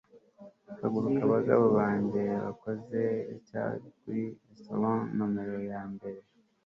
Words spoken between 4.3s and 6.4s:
ration Numero ya mbere